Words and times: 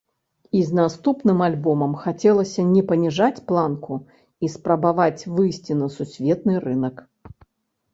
І 0.59 0.61
з 0.69 0.77
наступным 0.79 1.43
альбомам 1.47 1.93
хацелася 2.07 2.67
не 2.73 2.83
паніжаць 2.93 3.43
планку 3.53 4.01
і 4.45 4.53
спрабаваць 4.57 5.27
выйсці 5.39 5.71
на 5.87 5.95
сусветны 6.01 6.53
рынак. 6.71 7.11